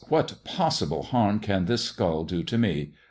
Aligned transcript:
what 0.07 0.43
possible 0.43 1.03
harm 1.03 1.39
can 1.39 1.65
this 1.65 1.83
skull 1.83 2.23
do 2.23 2.41
to 2.41 2.57
me? 2.57 2.91